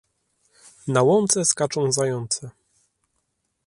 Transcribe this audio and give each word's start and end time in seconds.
Na 0.87 1.03
łące 1.03 1.45
skaczą 1.45 1.91
zające. 1.91 2.49